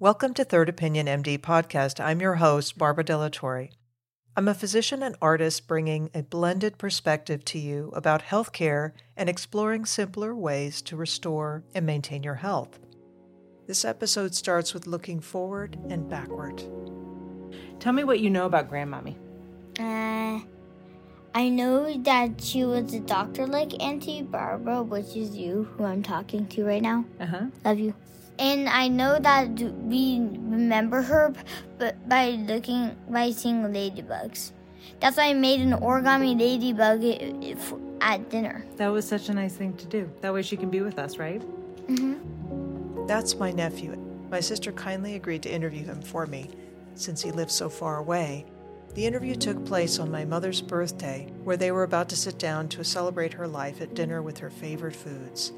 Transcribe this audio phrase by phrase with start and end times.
[0.00, 2.02] Welcome to Third Opinion MD podcast.
[2.02, 3.68] I'm your host, Barbara Delatorre.
[4.34, 9.84] I'm a physician and artist bringing a blended perspective to you about healthcare and exploring
[9.84, 12.78] simpler ways to restore and maintain your health.
[13.66, 16.62] This episode starts with looking forward and backward.
[17.78, 19.16] Tell me what you know about Grandmommy.
[19.78, 20.40] Uh,
[21.34, 26.02] I know that she was a doctor like Auntie Barbara, which is you, who I'm
[26.02, 27.04] talking to right now.
[27.20, 27.46] Uh huh.
[27.66, 27.92] Love you.
[28.38, 31.32] And I know that we remember her
[31.78, 34.52] but by looking by seeing ladybugs.
[35.00, 37.04] That's why I made an origami ladybug
[38.00, 38.64] at dinner.
[38.76, 40.10] That was such a nice thing to do.
[40.20, 41.42] That way she can be with us, right?
[41.86, 43.06] Mhm.
[43.06, 43.96] That's my nephew.
[44.30, 46.50] My sister kindly agreed to interview him for me
[46.94, 48.46] since he lives so far away.
[48.94, 52.68] The interview took place on my mother's birthday, where they were about to sit down
[52.68, 55.52] to celebrate her life at dinner with her favorite foods.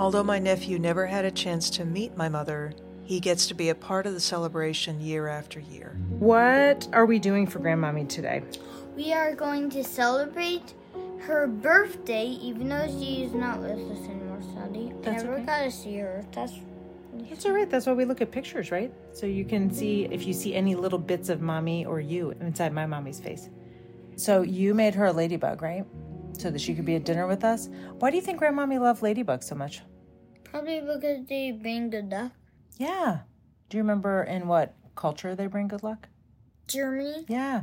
[0.00, 2.72] Although my nephew never had a chance to meet my mother,
[3.04, 5.98] he gets to be a part of the celebration year after year.
[6.08, 8.42] What are we doing for Grandmommy today?
[8.96, 10.72] We are going to celebrate
[11.18, 14.88] her birthday, even though she is not with us anymore, Sunday.
[14.88, 15.44] I That's never okay.
[15.44, 16.24] got to see her.
[16.32, 16.54] That's
[17.28, 17.68] That's all right.
[17.68, 18.90] That's why we look at pictures, right?
[19.12, 22.72] So you can see if you see any little bits of mommy or you inside
[22.72, 23.50] my mommy's face.
[24.16, 25.84] So you made her a ladybug, right?
[26.38, 27.68] So that she could be at dinner with us.
[27.98, 29.82] Why do you think Grandmommy loved ladybugs so much?
[30.50, 32.32] Probably because they bring good luck.
[32.76, 33.20] Yeah.
[33.68, 36.08] Do you remember in what culture they bring good luck?
[36.66, 37.24] Germany.
[37.28, 37.62] Yeah.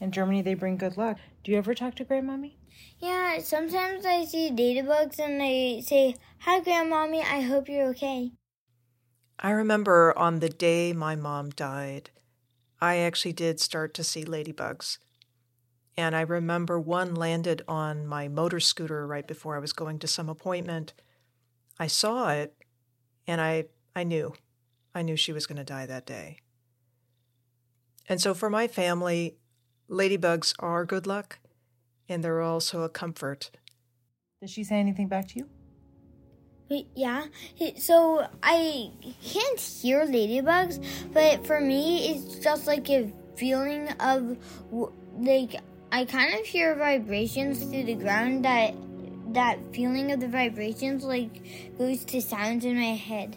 [0.00, 1.18] In Germany, they bring good luck.
[1.44, 2.54] Do you ever talk to Grandmommy?
[2.98, 8.32] Yeah, sometimes I see ladybugs and they say, Hi, Grandmommy, I hope you're okay.
[9.38, 12.10] I remember on the day my mom died,
[12.80, 14.98] I actually did start to see ladybugs.
[15.96, 20.06] And I remember one landed on my motor scooter right before I was going to
[20.06, 20.92] some appointment.
[21.78, 22.54] I saw it
[23.26, 24.34] and I, I knew.
[24.94, 26.38] I knew she was going to die that day.
[28.08, 29.36] And so for my family,
[29.90, 31.38] ladybugs are good luck
[32.08, 33.50] and they're also a comfort.
[34.40, 35.48] Does she say anything back to you?
[36.68, 37.26] Wait, yeah.
[37.78, 38.90] So I
[39.22, 44.36] can't hear ladybugs, but for me, it's just like a feeling of
[45.18, 45.60] like
[45.92, 48.44] I kind of hear vibrations through the ground.
[48.44, 48.74] That
[49.36, 51.42] that feeling of the vibrations like
[51.78, 53.36] goes to sounds in my head.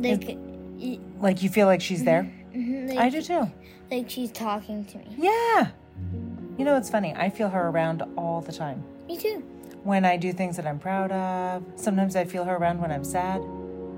[0.00, 2.30] Like, it, Like you feel like she's there?
[2.54, 3.50] mhm, like, I do too.
[3.90, 5.06] like she's talking to me.
[5.18, 5.68] Yeah.
[6.56, 7.14] You know, it's funny.
[7.14, 8.82] I feel her around all the time.
[9.06, 9.42] Me too.
[9.84, 13.04] When I do things that I'm proud of, sometimes I feel her around when I'm
[13.04, 13.42] sad.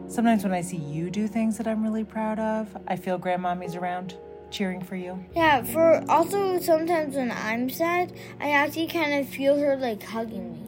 [0.09, 3.77] Sometimes when I see you do things that I'm really proud of, I feel grandmommy's
[3.77, 4.17] around
[4.51, 5.25] cheering for you.
[5.37, 5.63] Yeah.
[5.63, 10.67] For also sometimes when I'm sad, I actually kind of feel her like hugging me.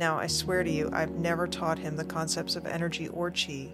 [0.00, 3.68] Now, I swear to you, I've never taught him the concepts of energy or chi,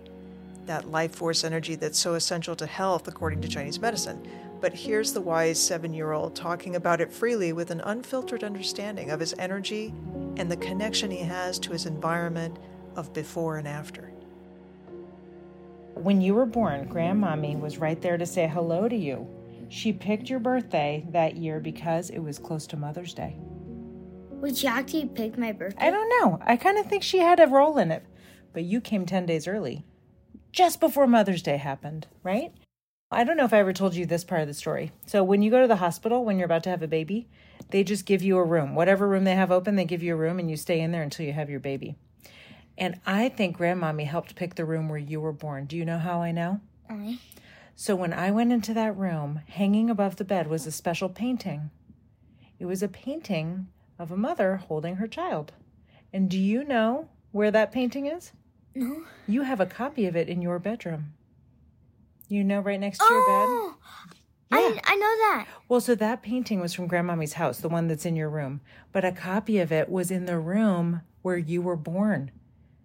[0.65, 4.27] that life force energy that's so essential to health according to Chinese medicine.
[4.61, 9.11] But here's the wise seven year old talking about it freely with an unfiltered understanding
[9.11, 9.95] of his energy
[10.37, 12.59] and the connection he has to his environment
[12.97, 14.11] of before and after.
[15.95, 19.29] When you were born, grandmommy was right there to say hello to you.
[19.69, 23.37] She picked your birthday that year because it was close to Mother's Day.
[24.41, 25.87] Would actually pick my birthday?
[25.87, 26.39] I don't know.
[26.43, 28.05] I kind of think she had a role in it.
[28.53, 29.85] But you came 10 days early,
[30.53, 32.53] just before Mother's Day happened, right?
[33.11, 34.93] I don't know if I ever told you this part of the story.
[35.07, 37.29] So, when you go to the hospital when you're about to have a baby,
[37.71, 38.75] they just give you a room.
[38.75, 41.03] Whatever room they have open, they give you a room and you stay in there
[41.03, 41.97] until you have your baby.
[42.79, 45.67] And I think grandmommy helped pick the room where you were born.
[45.67, 46.61] Do you know how I know?
[46.91, 47.19] Aye.
[47.75, 51.71] So when I went into that room, hanging above the bed was a special painting.
[52.59, 53.69] It was a painting
[53.99, 55.53] of a mother holding her child.
[56.13, 58.33] And do you know where that painting is?
[58.75, 59.03] No.
[59.27, 61.13] You have a copy of it in your bedroom.
[62.29, 63.47] You know, right next to your bed?
[63.49, 63.77] Oh,
[64.51, 64.59] Yeah.
[64.59, 65.47] I, I know that.
[65.69, 68.61] Well, so that painting was from Grandmommy's house, the one that's in your room.
[68.93, 72.31] But a copy of it was in the room where you were born.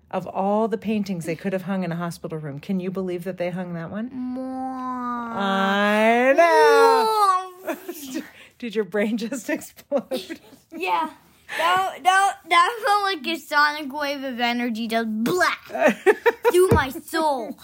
[0.09, 3.23] Of all the paintings they could have hung in a hospital room, can you believe
[3.23, 4.09] that they hung that one?
[4.09, 5.31] Mwah.
[5.33, 8.21] I know.
[8.61, 10.39] Did your brain just explode?
[10.71, 11.09] yeah.
[11.57, 15.63] That, that, that felt like a sonic wave of energy just black
[16.51, 17.57] through my soul.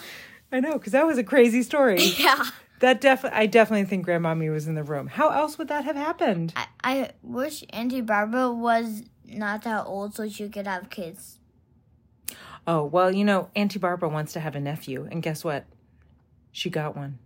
[0.52, 2.00] I know, because that was a crazy story.
[2.18, 2.44] Yeah.
[2.80, 5.08] That definitely, I definitely think Grandmommy was in the room.
[5.08, 6.54] How else would that have happened?
[6.56, 11.38] I, I wish Auntie Barbara was not that old so she could have kids.
[12.68, 15.66] Oh, well, you know, Auntie Barbara wants to have a nephew, and guess what?
[16.52, 17.18] She got one.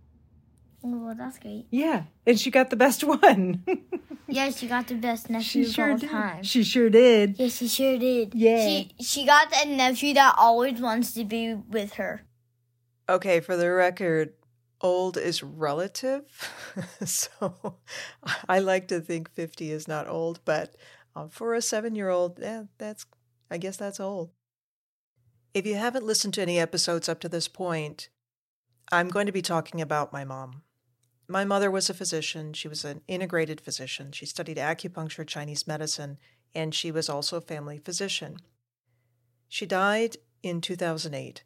[0.84, 1.66] Oh, well, that's great.
[1.70, 3.64] Yeah, and she got the best one.
[4.28, 6.10] Yeah, she got the best she nephew of sure all did.
[6.10, 6.42] time.
[6.42, 7.38] She sure did.
[7.38, 8.34] Yeah, she sure did.
[8.34, 8.66] Yeah.
[8.66, 12.22] She she got that nephew that always wants to be with her.
[13.08, 14.32] Okay, for the record,
[14.80, 16.22] old is relative.
[17.04, 17.76] so
[18.48, 20.74] I like to think 50 is not old, but
[21.14, 23.06] uh, for a seven year old, yeah, that's,
[23.50, 24.30] I guess that's old.
[25.54, 28.08] If you haven't listened to any episodes up to this point,
[28.90, 30.62] I'm going to be talking about my mom.
[31.32, 32.52] My mother was a physician.
[32.52, 34.12] She was an integrated physician.
[34.12, 36.18] She studied acupuncture, Chinese medicine,
[36.54, 38.36] and she was also a family physician.
[39.48, 41.42] She died in 2008.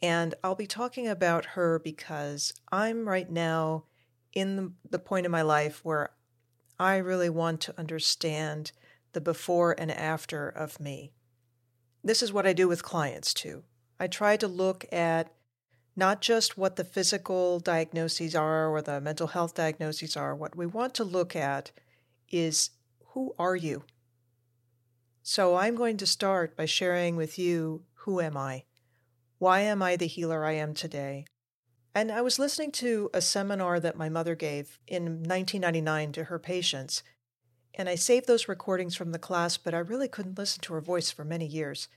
[0.00, 3.86] And I'll be talking about her because I'm right now
[4.32, 6.10] in the, point in my life where
[6.78, 8.70] I really want to understand
[9.12, 11.10] the before and after of me.
[12.04, 13.64] This is what I do with clients too.
[13.98, 15.32] I try to look at
[15.96, 20.36] not just what the physical diagnoses are or the mental health diagnoses are.
[20.36, 21.72] What we want to look at
[22.30, 22.70] is
[23.12, 23.84] who are you?
[25.22, 28.64] So I'm going to start by sharing with you who am I?
[29.38, 31.24] Why am I the healer I am today?
[31.94, 36.38] And I was listening to a seminar that my mother gave in 1999 to her
[36.38, 37.02] patients,
[37.74, 40.80] and I saved those recordings from the class, but I really couldn't listen to her
[40.80, 41.88] voice for many years.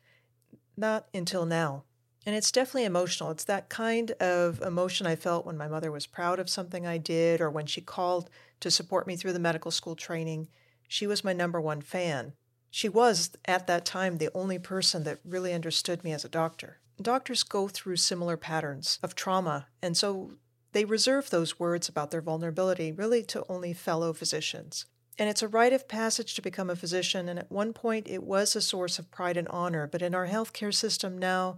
[0.75, 1.83] Not until now.
[2.25, 3.31] And it's definitely emotional.
[3.31, 6.97] It's that kind of emotion I felt when my mother was proud of something I
[6.97, 8.29] did or when she called
[8.59, 10.49] to support me through the medical school training.
[10.87, 12.33] She was my number one fan.
[12.71, 16.79] She was, at that time, the only person that really understood me as a doctor
[17.01, 20.33] doctors go through similar patterns of trauma, and so
[20.71, 24.85] they reserve those words about their vulnerability really to only fellow physicians.
[25.17, 28.23] And it's a rite of passage to become a physician, and at one point it
[28.23, 31.57] was a source of pride and honor, but in our healthcare system now,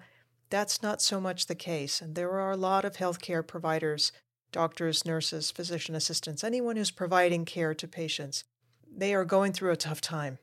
[0.51, 2.01] that's not so much the case.
[2.01, 4.11] And there are a lot of healthcare providers,
[4.51, 8.43] doctors, nurses, physician assistants, anyone who's providing care to patients.
[8.95, 10.37] They are going through a tough time.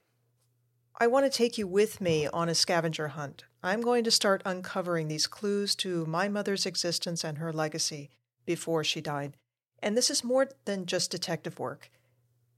[0.99, 3.45] I want to take you with me on a scavenger hunt.
[3.63, 8.11] I'm going to start uncovering these clues to my mother's existence and her legacy
[8.47, 9.37] before she died.
[9.81, 11.91] And this is more than just detective work.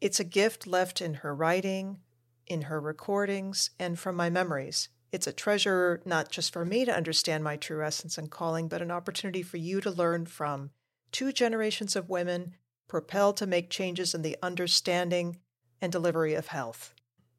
[0.00, 1.98] It's a gift left in her writing,
[2.46, 4.88] in her recordings, and from my memories.
[5.12, 8.80] It's a treasure not just for me to understand my true essence and calling, but
[8.80, 10.70] an opportunity for you to learn from
[11.10, 12.54] two generations of women
[12.88, 15.38] propelled to make changes in the understanding
[15.80, 16.94] and delivery of health.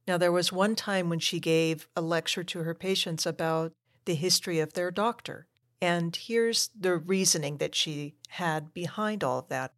[0.07, 3.71] Now, there was one time when she gave a lecture to her patients about
[4.05, 5.47] the history of their doctor.
[5.81, 9.73] And here's the reasoning that she had behind all of that.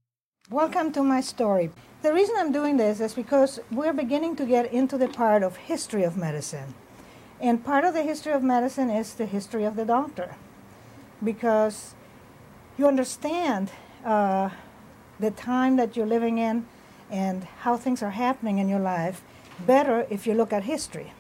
[0.50, 1.72] Welcome to my story.
[2.02, 5.56] The reason I'm doing this is because we're beginning to get into the part of
[5.56, 6.74] history of medicine.
[7.44, 10.38] And part of the history of medicine is the history of the doctor.
[11.22, 11.94] Because
[12.78, 13.70] you understand
[14.06, 14.50] uh,
[15.20, 16.66] the time that you're living in
[17.12, 19.24] and how things are happening in your life
[19.68, 21.12] better if you look at history.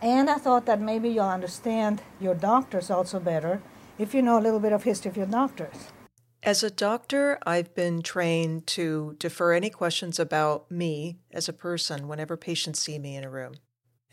[0.00, 3.62] And I thought that maybe you'll understand your doctors also better
[3.98, 5.88] if you know a little bit of history of your doctors.
[6.44, 12.06] As a doctor, I've been trained to defer any questions about me as a person
[12.06, 13.54] whenever patients see me in a room.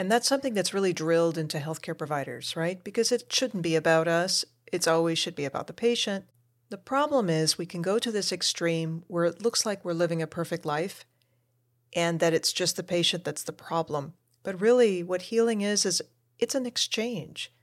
[0.02, 2.84] And that's something that's really drilled into healthcare providers, right?
[2.84, 6.26] Because it shouldn't be about us, it's always should be about the patient.
[6.72, 10.20] The problem is we can go to this extreme where it looks like we're living
[10.20, 11.06] a perfect life
[11.94, 14.16] and that it's just the patient that's the problem.
[14.42, 16.02] But really, what healing is, is
[16.40, 17.54] it's an exchange.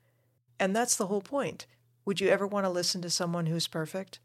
[0.61, 1.67] And that's the whole point.
[2.05, 4.21] Would you ever want to listen to someone who's perfect?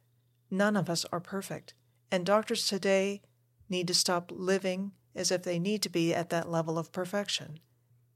[0.52, 1.74] None of us are perfect.
[2.12, 3.24] And doctors today
[3.70, 7.58] need to stop living as if they need to be at that level of perfection.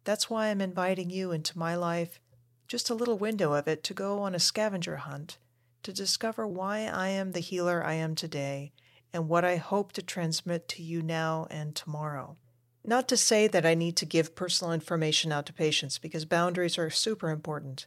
[0.07, 2.21] That's why I'm inviting you into my life,
[2.65, 5.37] just a little window of it, to go on a scavenger hunt,
[5.83, 8.71] to discover why I am the healer I am today
[9.11, 12.37] and what I hope to transmit to you now and tomorrow.
[12.85, 16.77] Not to say that I need to give personal information out to patients because boundaries
[16.77, 17.85] are super important.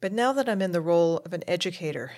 [0.00, 2.12] But now that I'm in the role of an educator,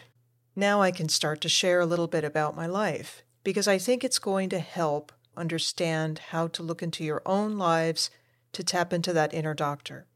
[0.57, 4.05] now I can start to share a little bit about my life because I think
[4.05, 8.11] it's going to help understand how to look into your own lives
[8.53, 10.07] to tap into that inner doctor.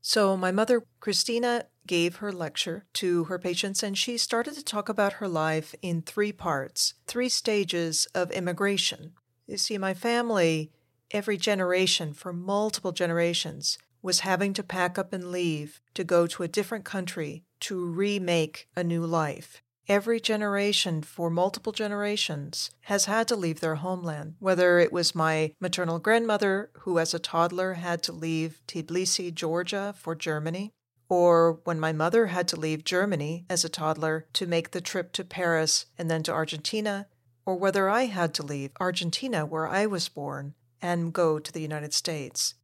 [0.00, 4.88] So, my mother, Christina, gave her lecture to her patients, and she started to talk
[4.88, 9.12] about her life in three parts, three stages of immigration.
[9.46, 10.72] You see, my family,
[11.12, 16.42] every generation for multiple generations, was having to pack up and leave to go to
[16.42, 19.62] a different country to remake a new life.
[19.92, 25.52] Every generation for multiple generations has had to leave their homeland, whether it was my
[25.60, 30.72] maternal grandmother who, as a toddler, had to leave Tbilisi, Georgia for Germany,
[31.10, 35.12] or when my mother had to leave Germany as a toddler to make the trip
[35.12, 37.06] to Paris and then to Argentina,
[37.44, 41.60] or whether I had to leave Argentina, where I was born, and go to the
[41.60, 42.54] United States.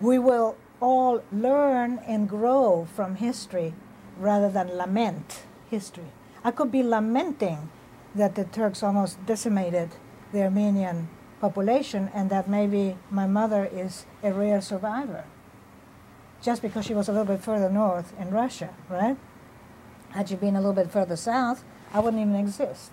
[0.00, 3.74] We will all learn and grow from history
[4.16, 6.12] rather than lament history.
[6.46, 7.70] I could be lamenting
[8.14, 9.96] that the Turks almost decimated
[10.32, 11.08] the Armenian
[11.40, 15.24] population and that maybe my mother is a rare survivor
[16.40, 19.16] just because she was a little bit further north in Russia, right?
[20.10, 22.92] Had she been a little bit further south, I wouldn't even exist.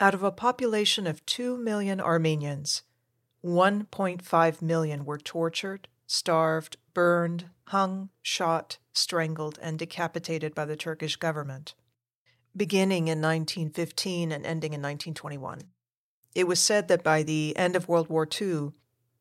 [0.00, 2.84] Out of a population of 2 million Armenians,
[3.44, 11.74] 1.5 million were tortured, starved, burned, hung, shot, strangled, and decapitated by the Turkish government,
[12.56, 15.62] beginning in 1915 and ending in 1921.
[16.34, 18.72] It was said that by the end of World War II,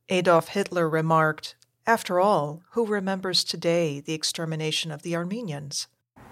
[0.09, 5.87] Adolf Hitler remarked, After all, who remembers today the extermination of the Armenians?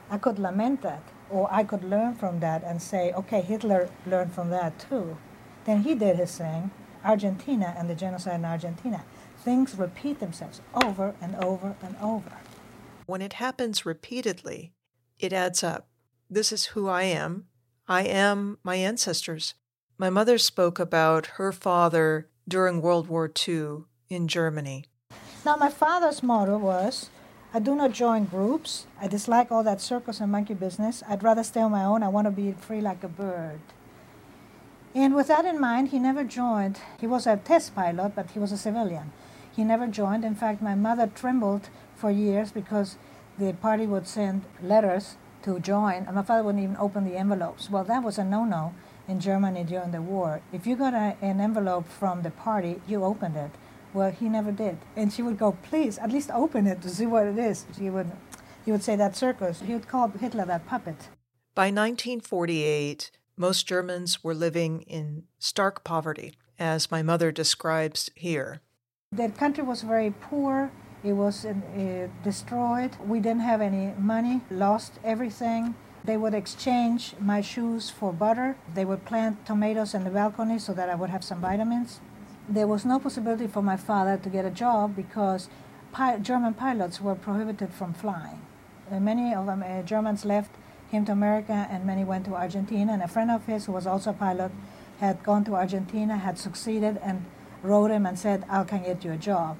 [0.09, 4.33] I could lament that, or I could learn from that and say, okay, Hitler learned
[4.33, 5.17] from that too.
[5.65, 6.71] Then he did his thing,
[7.03, 9.03] Argentina and the genocide in Argentina.
[9.37, 12.31] Things repeat themselves over and over and over.
[13.05, 14.73] When it happens repeatedly,
[15.19, 15.88] it adds up.
[16.31, 17.45] This is who I am.
[17.87, 19.55] I am my ancestors.
[19.97, 24.85] My mother spoke about her father during World War II in Germany.
[25.43, 27.09] Now, my father's motto was
[27.51, 28.85] I do not join groups.
[29.01, 31.01] I dislike all that circus and monkey business.
[31.09, 32.03] I'd rather stay on my own.
[32.03, 33.61] I want to be free like a bird.
[34.93, 36.79] And with that in mind, he never joined.
[36.99, 39.13] He was a test pilot, but he was a civilian.
[39.51, 40.23] He never joined.
[40.23, 42.97] In fact, my mother trembled for years because
[43.39, 47.69] the party would send letters to join, and my father wouldn't even open the envelopes.
[47.69, 48.73] Well, that was a no no
[49.07, 50.41] in Germany during the war.
[50.53, 53.51] If you got a, an envelope from the party, you opened it.
[53.93, 54.77] Well, he never did.
[54.95, 57.65] And she would go, please, at least open it to see what it is.
[57.77, 58.11] He would,
[58.63, 59.61] he would say that circus.
[59.61, 61.09] He would call Hitler that puppet.
[61.55, 68.61] By 1948, most Germans were living in stark poverty, as my mother describes here.
[69.11, 70.71] The country was very poor.
[71.03, 71.53] It was uh,
[72.23, 72.91] destroyed.
[73.05, 75.75] We didn't have any money, lost everything.
[76.03, 78.57] They would exchange my shoes for butter.
[78.73, 81.99] They would plant tomatoes in the balcony so that I would have some vitamins.
[82.49, 85.49] There was no possibility for my father to get a job because
[85.91, 88.41] pi- German pilots were prohibited from flying.
[88.91, 90.51] Uh, many of them, uh, Germans left
[90.89, 92.93] him to America, and many went to Argentina.
[92.93, 94.51] And a friend of his, who was also a pilot,
[94.99, 97.25] had gone to Argentina, had succeeded, and
[97.61, 99.57] wrote him and said, I can get you a job.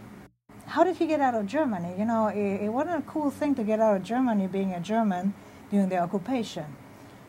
[0.70, 1.94] How did he get out of Germany?
[1.98, 4.80] You know, it, it wasn't a cool thing to get out of Germany being a
[4.80, 5.34] German
[5.72, 6.66] during the occupation.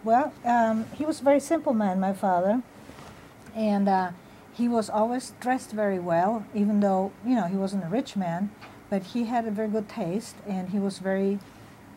[0.05, 2.63] Well, um, he was a very simple man, my father,
[3.55, 4.11] and uh,
[4.53, 8.51] he was always dressed very well, even though, you know, he wasn't a rich man,
[8.89, 11.39] but he had a very good taste and he was very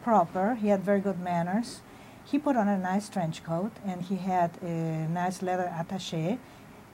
[0.03, 0.55] proper.
[0.55, 1.81] He had very good manners
[2.25, 6.39] he put on a nice trench coat and he had a nice leather attache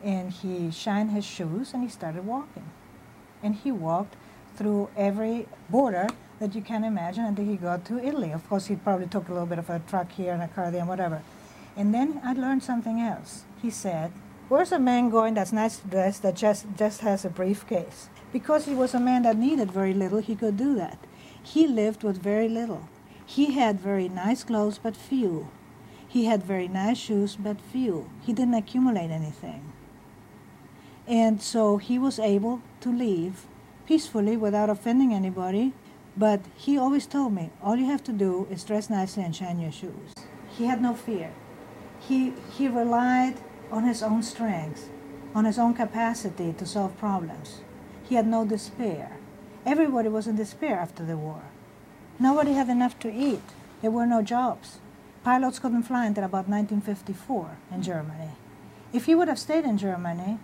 [0.04, 2.70] and he shined his shoes and he started walking.
[3.44, 4.16] And he walked
[4.60, 6.06] through every border
[6.40, 8.32] that you can imagine until he got to Italy.
[8.32, 10.70] Of course, he probably took a little bit of a truck here and a car
[10.70, 11.22] there and whatever.
[11.78, 13.46] And then I learned something else.
[13.62, 14.12] He said,
[14.50, 18.10] Where's a man going that's nice dressed that just, just has a briefcase?
[18.34, 21.00] Because he was a man that needed very little, he could do that.
[21.42, 22.90] He lived with very little.
[23.26, 25.48] He had very nice clothes, but few.
[26.08, 28.10] He had very nice shoes, but few.
[28.22, 29.72] He didn't accumulate anything.
[31.08, 33.46] And so he was able to leave
[33.90, 35.74] peacefully without offending anybody.
[36.16, 39.60] But he always told me, all you have to do is dress nicely and shine
[39.60, 40.14] your shoes.
[40.56, 41.32] He had no fear.
[42.00, 43.38] He, he relied
[43.72, 44.90] on his own strength,
[45.34, 47.62] on his own capacity to solve problems.
[48.08, 49.18] He had no despair.
[49.66, 51.42] Everybody was in despair after the war.
[52.20, 53.48] Nobody had enough to eat.
[53.82, 54.78] There were no jobs.
[55.24, 58.32] Pilots couldn't fly until about 1954 in Germany.
[58.94, 60.38] If he would have stayed in Germany,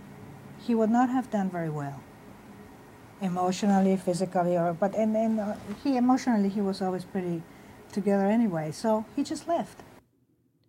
[0.65, 2.01] he would not have done very well.
[3.21, 7.41] Emotionally, physically, or but and, and uh, he emotionally he was always pretty
[7.91, 8.71] together anyway.
[8.71, 9.79] So he just left.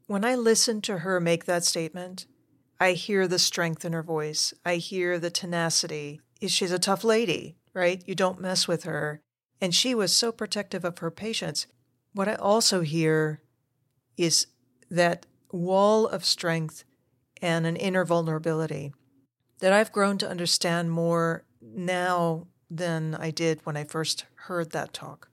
[0.06, 2.26] When I listen to her make that statement,
[2.78, 4.54] I hear the strength in her voice.
[4.64, 6.20] I hear the tenacity.
[6.46, 8.02] She's a tough lady, right?
[8.06, 9.20] You don't mess with her.
[9.60, 11.66] And she was so protective of her patients.
[12.12, 13.40] What I also hear
[14.16, 14.46] is
[14.90, 16.84] that wall of strength
[17.42, 18.92] and an inner vulnerability
[19.60, 21.44] that I've grown to understand more
[21.75, 25.28] now than I did when I first heard that talk.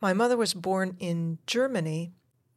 [0.00, 2.12] My mother was born in Germany,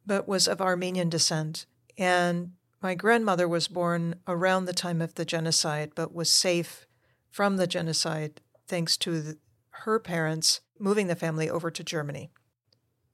[0.06, 1.66] but was of Armenian descent,
[1.98, 6.86] and my grandmother was born around the time of the genocide, but was safe
[7.30, 9.38] from the genocide thanks to the,
[9.70, 12.30] her parents moving the family over to Germany.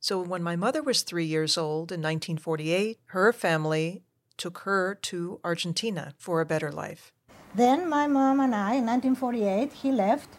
[0.00, 4.02] So when my mother was three years old in 1948, her family
[4.36, 7.12] took her to Argentina for a better life.
[7.54, 10.30] Then my mom and I, in 1948, he left,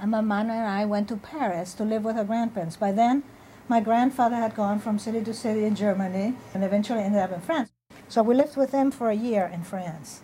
[0.00, 2.76] and my mom and I went to Paris to live with her grandparents.
[2.76, 3.24] By then,
[3.68, 7.40] My grandfather had gone from city to city in Germany and eventually ended up in
[7.40, 7.72] France.
[8.08, 10.22] So we lived with him for a year in France,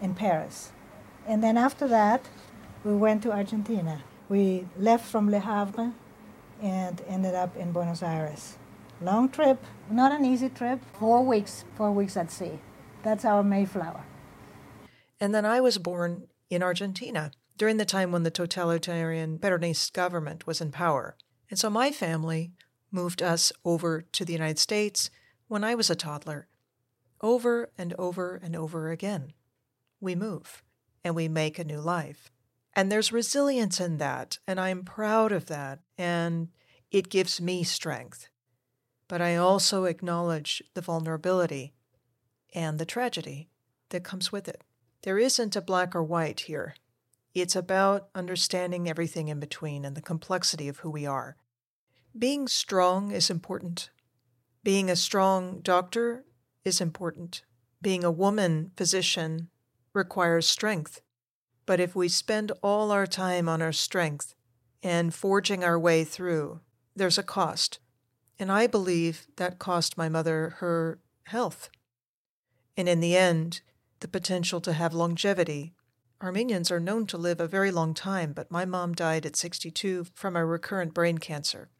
[0.00, 0.72] in Paris.
[1.26, 2.22] And then after that,
[2.82, 4.02] we went to Argentina.
[4.30, 5.92] We left from Le Havre
[6.62, 8.56] and ended up in Buenos Aires.
[9.02, 10.80] Long trip, not an easy trip.
[10.98, 12.60] Four weeks, four weeks at sea.
[13.02, 14.04] That's our Mayflower.
[15.20, 20.46] And then I was born in Argentina during the time when the totalitarian Peronist government
[20.46, 21.16] was in power.
[21.50, 22.52] And so my family
[22.90, 25.10] moved us over to the United States
[25.46, 26.48] when I was a toddler.
[27.20, 29.34] Over and over and over again.
[30.00, 30.62] We move
[31.04, 32.30] and we make a new life.
[32.72, 36.48] And there's resilience in that, and I'm proud of that, and
[36.90, 38.28] it gives me strength.
[39.08, 41.74] But I also acknowledge the vulnerability
[42.54, 43.50] and the tragedy
[43.90, 44.62] that comes with it.
[45.02, 46.74] There isn't a black or white here.
[47.34, 51.36] It's about understanding everything in between and the complexity of who we are.
[52.18, 53.90] Being strong is important.
[54.62, 56.24] Being a strong doctor
[56.64, 57.42] is important.
[57.80, 59.48] Being a woman physician
[59.94, 61.00] requires strength.
[61.64, 64.34] But if we spend all our time on our strength
[64.82, 66.60] and forging our way through,
[66.94, 67.78] there's a cost.
[68.38, 71.70] And I believe that cost my mother her health.
[72.76, 73.60] And in the end,
[74.00, 75.74] the potential to have longevity.
[76.22, 80.06] Armenians are known to live a very long time, but my mom died at 62
[80.14, 81.70] from a recurrent brain cancer.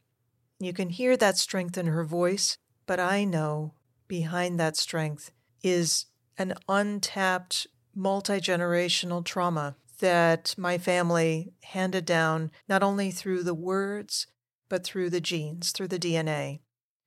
[0.58, 3.74] You can hear that strength in her voice, but I know
[4.08, 5.30] behind that strength
[5.62, 6.06] is
[6.38, 14.26] an untapped multi generational trauma that my family handed down not only through the words,
[14.68, 16.60] but through the genes, through the DNA.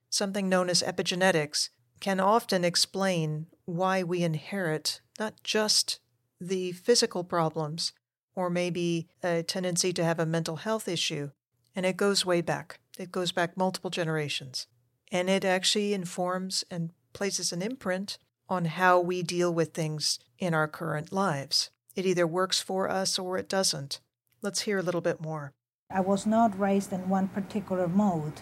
[0.09, 5.99] Something known as epigenetics can often explain why we inherit not just
[6.39, 7.93] the physical problems
[8.35, 11.31] or maybe a tendency to have a mental health issue.
[11.75, 14.67] And it goes way back, it goes back multiple generations.
[15.11, 18.17] And it actually informs and places an imprint
[18.49, 21.69] on how we deal with things in our current lives.
[21.95, 23.99] It either works for us or it doesn't.
[24.41, 25.53] Let's hear a little bit more.
[25.89, 28.41] I was not raised in one particular mode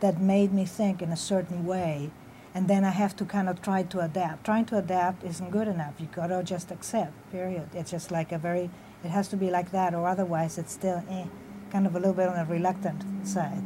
[0.00, 2.10] that made me think in a certain way,
[2.54, 4.44] and then I have to kind of try to adapt.
[4.44, 5.94] Trying to adapt isn't good enough.
[5.98, 7.68] You gotta just accept, period.
[7.74, 8.70] It's just like a very,
[9.04, 11.24] it has to be like that, or otherwise it's still eh,
[11.70, 13.62] kind of a little bit on the reluctant side.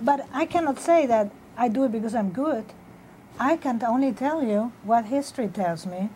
[0.00, 2.64] But I cannot say that I do it because I'm good.
[3.38, 6.08] I can only tell you what history tells me.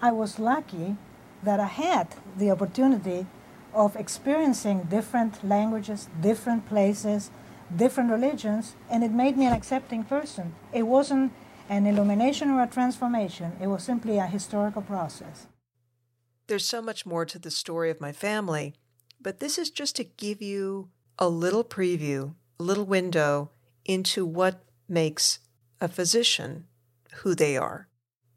[0.00, 0.96] I was lucky
[1.42, 3.26] that I had the opportunity
[3.74, 7.30] of experiencing different languages, different places,
[7.74, 10.54] different religions, and it made me an accepting person.
[10.72, 11.32] It wasn't
[11.68, 15.46] an illumination or a transformation, it was simply a historical process.
[16.46, 18.74] There's so much more to the story of my family,
[19.20, 23.50] but this is just to give you a little preview, a little window
[23.84, 25.40] into what makes
[25.80, 26.66] a physician
[27.22, 27.88] who they are.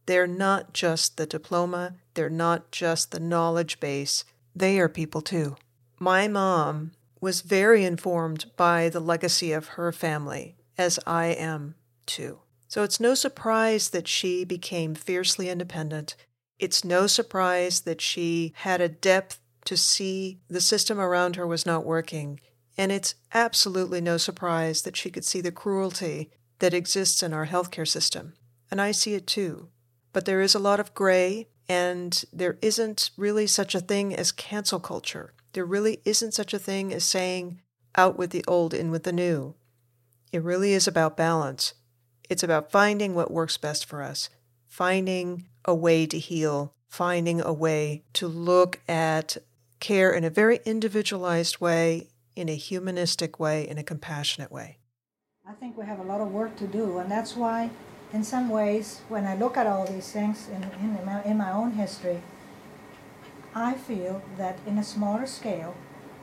[0.07, 4.23] They're not just the diploma, they're not just the knowledge base,
[4.55, 5.55] they are people too.
[5.99, 12.39] My mom was very informed by the legacy of her family, as I am too.
[12.67, 16.15] So it's no surprise that she became fiercely independent.
[16.59, 21.65] It's no surprise that she had a depth to see the system around her was
[21.65, 22.39] not working.
[22.77, 27.47] And it's absolutely no surprise that she could see the cruelty that exists in our
[27.47, 28.33] healthcare system.
[28.71, 29.69] And I see it too.
[30.13, 34.31] But there is a lot of gray, and there isn't really such a thing as
[34.31, 35.33] cancel culture.
[35.53, 37.61] There really isn't such a thing as saying,
[37.95, 39.55] out with the old, in with the new.
[40.31, 41.73] It really is about balance.
[42.29, 44.29] It's about finding what works best for us,
[44.67, 49.37] finding a way to heal, finding a way to look at
[49.79, 54.77] care in a very individualized way, in a humanistic way, in a compassionate way.
[55.47, 57.71] I think we have a lot of work to do, and that's why,
[58.13, 61.51] in some ways, when I look at all these things in, in, my, in my
[61.51, 62.21] own history,
[63.55, 65.75] I feel that in a smaller scale,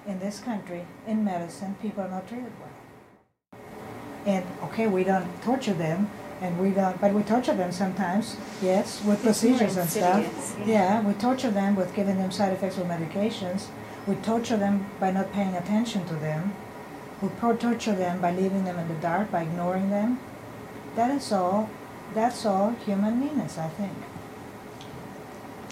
[0.07, 3.61] in this country, in medicine, people are not treated well.
[4.25, 6.11] And okay, we don't torture them,
[6.41, 10.57] and we don't, but we torture them sometimes, yes, with procedures and stuff.
[10.61, 10.67] Yeah.
[10.67, 13.67] yeah, we torture them with giving them side effects with medications.
[14.07, 16.55] We torture them by not paying attention to them
[17.21, 20.21] who torture them by leaving them in the dark, by ignoring them.
[20.95, 21.71] That is all.
[22.15, 23.93] That's all human meanness, I think.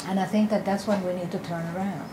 [0.07, 2.09] And I think that that's what we need to turn around.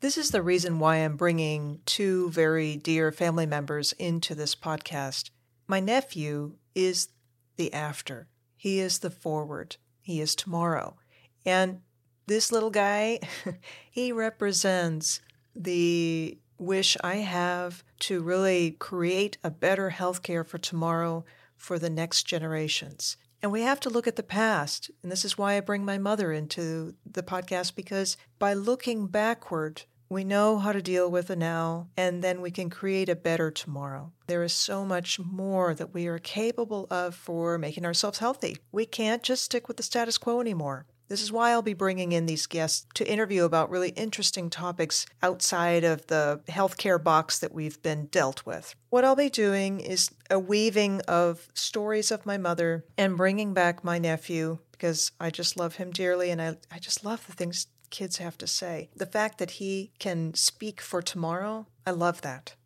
[0.00, 5.30] This is the reason why I'm bringing two very dear family members into this podcast.
[5.66, 7.08] My nephew is
[7.56, 10.96] the after, he is the forward, he is tomorrow.
[11.44, 11.80] And
[12.26, 13.20] this little guy,
[13.90, 15.20] he represents
[15.54, 21.24] the wish I have to really create a better healthcare for tomorrow
[21.56, 23.16] for the next generations.
[23.42, 24.90] And we have to look at the past.
[25.02, 29.82] And this is why I bring my mother into the podcast because by looking backward,
[30.08, 33.50] we know how to deal with the now, and then we can create a better
[33.50, 34.12] tomorrow.
[34.28, 38.58] There is so much more that we are capable of for making ourselves healthy.
[38.70, 40.86] We can't just stick with the status quo anymore.
[41.08, 45.06] This is why I'll be bringing in these guests to interview about really interesting topics
[45.22, 48.74] outside of the healthcare box that we've been dealt with.
[48.90, 53.84] What I'll be doing is a weaving of stories of my mother and bringing back
[53.84, 57.68] my nephew because I just love him dearly and I, I just love the things
[57.90, 58.90] kids have to say.
[58.96, 62.56] The fact that he can speak for tomorrow, I love that.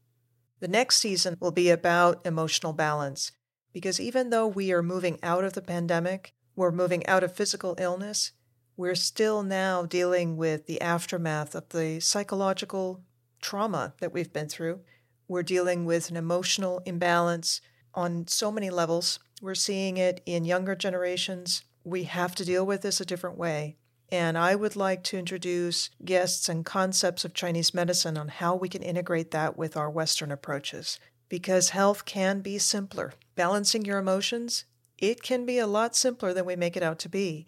[0.61, 3.33] The next season will be about emotional balance
[3.73, 7.75] because even though we are moving out of the pandemic, we're moving out of physical
[7.79, 8.33] illness,
[8.77, 13.01] we're still now dealing with the aftermath of the psychological
[13.41, 14.81] trauma that we've been through.
[15.27, 17.63] We're dealing with an emotional imbalance
[17.95, 19.19] on so many levels.
[19.41, 21.65] We're seeing it in younger generations.
[21.83, 23.79] We have to deal with this a different way.
[24.13, 28.69] And I would like to introduce guests and concepts of Chinese medicine on how we
[28.69, 31.01] can integrate that with our Western approaches.
[31.31, 33.15] Because health can be simpler.
[33.35, 34.67] Balancing your emotions
[35.01, 37.47] it can be a lot simpler than we make it out to be.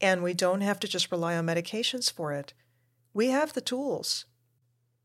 [0.00, 2.52] And we don't have to just rely on medications for it.
[3.12, 4.26] We have the tools.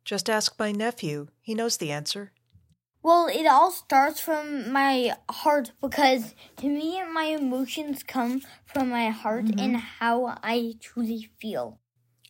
[0.03, 2.31] Just ask my nephew, he knows the answer.
[3.01, 9.09] Well, it all starts from my heart because to me, my emotions come from my
[9.09, 9.59] heart mm-hmm.
[9.59, 11.79] and how I truly feel.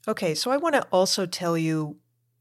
[0.08, 1.98] Okay, so I want to also tell you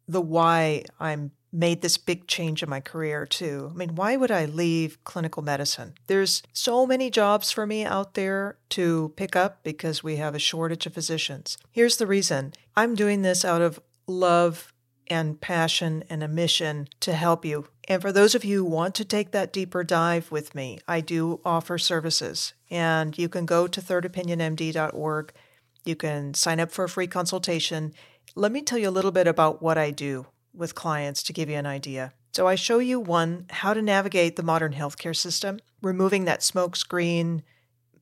[0.07, 3.71] the why I'm made this big change in my career too.
[3.73, 5.95] I mean, why would I leave clinical medicine?
[6.07, 10.39] There's so many jobs for me out there to pick up because we have a
[10.39, 11.59] shortage of physicians.
[11.71, 14.73] Here's the reason I'm doing this out of love
[15.11, 17.67] and passion and a mission to help you.
[17.89, 21.01] And for those of you who want to take that deeper dive with me, I
[21.01, 22.53] do offer services.
[22.71, 25.33] And you can go to thirdopinionmd.org.
[25.85, 27.95] You can sign up for a free consultation.
[28.35, 30.27] Let me tell you a little bit about what I do
[30.59, 32.13] with clients to give you an idea.
[32.33, 37.43] So I show you one, how to navigate the modern healthcare system, removing that smokescreen,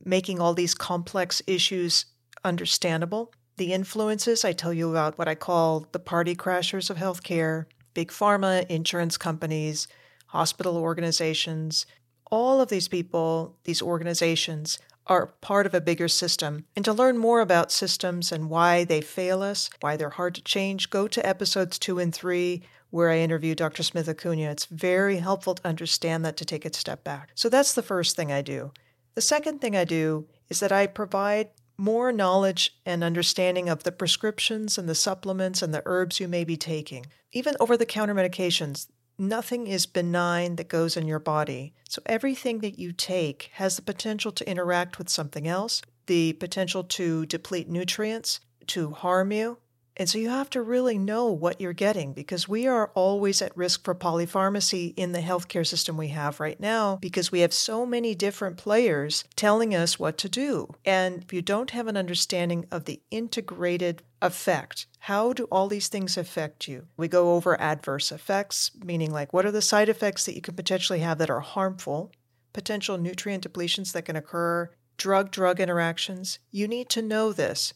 [0.05, 2.07] making all these complex issues
[2.45, 3.33] understandable.
[3.57, 8.11] The influences, I tell you about what I call the party crashers of healthcare, big
[8.11, 9.89] pharma, insurance companies,
[10.27, 11.87] hospital organizations.
[12.31, 16.65] All of these people, these organizations, are part of a bigger system.
[16.75, 20.43] And to learn more about systems and why they fail us, why they're hard to
[20.43, 23.83] change, go to episodes two and three, where I interview Dr.
[23.83, 24.51] Smith Acuna.
[24.51, 27.31] It's very helpful to understand that to take a step back.
[27.35, 28.73] So that's the first thing I do.
[29.15, 33.93] The second thing I do is that I provide more knowledge and understanding of the
[33.93, 37.07] prescriptions and the supplements and the herbs you may be taking.
[37.33, 38.87] Even over the counter medications,
[39.19, 41.75] nothing is benign that goes in your body.
[41.89, 46.85] So everything that you take has the potential to interact with something else, the potential
[46.85, 49.59] to deplete nutrients, to harm you.
[49.97, 53.57] And so you have to really know what you're getting because we are always at
[53.57, 57.87] risk for polypharmacy in the healthcare system we have right now because we have so
[57.87, 60.75] many different players telling us what to do.
[60.85, 65.89] And if you don't have an understanding of the integrated effect, how do all these
[65.89, 66.87] things affect you?
[66.99, 70.55] We go over adverse effects, meaning like what are the side effects that you can
[70.55, 72.13] potentially have that are harmful,
[72.53, 76.39] potential nutrient depletions that can occur, drug drug interactions.
[76.51, 77.73] You need to know this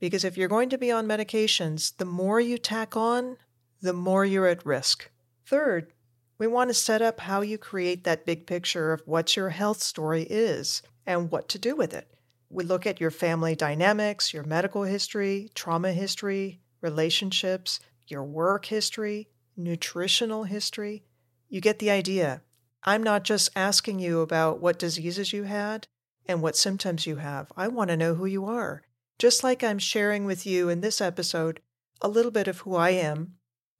[0.00, 3.36] because if you're going to be on medications, the more you tack on,
[3.80, 5.10] the more you're at risk.
[5.46, 5.92] Third,
[6.38, 9.82] we want to set up how you create that big picture of what your health
[9.82, 12.08] story is and what to do with it.
[12.50, 19.28] We look at your family dynamics, your medical history, trauma history, relationships, your work history,
[19.56, 21.04] nutritional history.
[21.48, 22.42] You get the idea.
[22.82, 25.86] I'm not just asking you about what diseases you had
[26.26, 27.52] and what symptoms you have.
[27.56, 28.82] I want to know who you are
[29.18, 31.60] just like I'm sharing with you in this episode
[32.00, 33.34] a little bit of who I am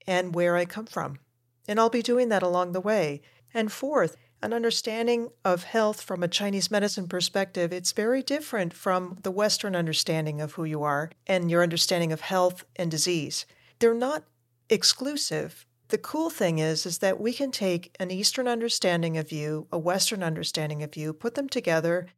[0.06, 1.18] and where I come from.
[1.66, 3.22] And I'll be doing that along the way.
[3.52, 9.18] And fourth, an understanding of health from a Chinese medicine perspective, it's very different from
[9.22, 13.46] the Western understanding of who you are and your understanding of health and disease.
[13.78, 14.24] They're not
[14.68, 15.66] exclusive.
[15.88, 19.78] The cool thing is is that we can take an Eastern understanding of you, a
[19.78, 22.08] Western understanding of you, put them together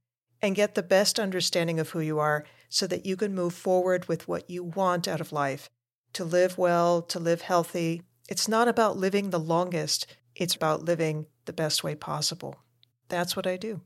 [0.42, 4.08] and get the best understanding of who you are so that you can move forward
[4.08, 5.70] with what you want out of life
[6.12, 8.02] to live well, to live healthy.
[8.28, 12.60] It's not about living the longest, it's about living the best way possible.
[13.08, 13.82] That's what I do.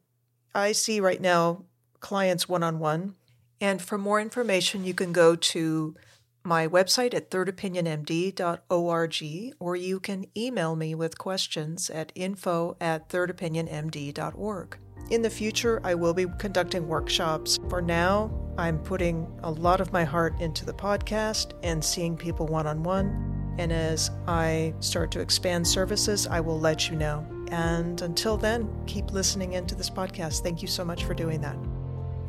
[0.55, 1.65] I see right now
[2.01, 3.17] clients one on one.
[3.61, 5.95] And for more information, you can go to
[6.43, 14.79] my website at thirdopinionmd.org, or you can email me with questions at info at thirdopinionmd.org.
[15.11, 17.59] In the future, I will be conducting workshops.
[17.69, 22.47] For now, I'm putting a lot of my heart into the podcast and seeing people
[22.47, 23.55] one on one.
[23.59, 27.27] And as I start to expand services, I will let you know.
[27.51, 30.45] And until then, keep listening into this podcast.
[30.45, 31.57] Thank you so much for doing that.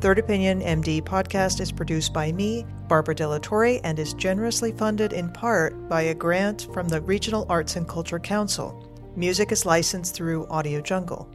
[0.00, 5.30] Third Opinion MD podcast is produced by me, Barbara Delatorre, and is generously funded in
[5.30, 8.88] part by a grant from the Regional Arts and Culture Council.
[9.14, 11.28] Music is licensed through Audio Jungle.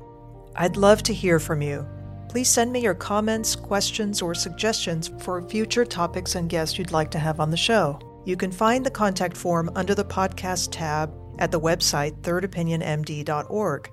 [0.57, 1.87] I'd love to hear from you.
[2.29, 7.11] Please send me your comments, questions, or suggestions for future topics and guests you'd like
[7.11, 7.99] to have on the show.
[8.25, 13.91] You can find the contact form under the podcast tab at the website thirdopinionmd.org.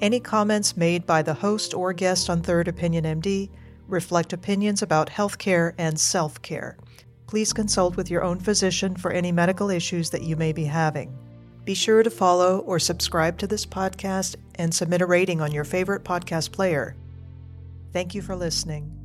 [0.00, 3.50] Any comments made by the host or guest on Third Opinion MD
[3.88, 6.76] reflect opinions about healthcare and self care.
[7.26, 11.16] Please consult with your own physician for any medical issues that you may be having.
[11.64, 15.64] Be sure to follow or subscribe to this podcast and submit a rating on your
[15.64, 16.94] favorite podcast player.
[17.92, 19.03] Thank you for listening.